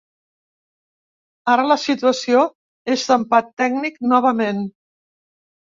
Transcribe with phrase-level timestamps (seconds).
[1.53, 2.41] Ara la situació
[2.97, 4.69] és d’empat tècnic novament.